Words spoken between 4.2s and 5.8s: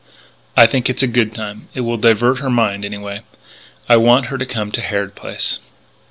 her to come to Harrod Place."